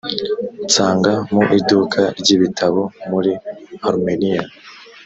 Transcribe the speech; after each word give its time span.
nsanga 0.65 1.11
mu 1.33 1.41
iduka 1.57 1.99
ry 2.19 2.29
ibitabo 2.35 2.81
muri 3.09 3.31
arumeniya 3.85 4.43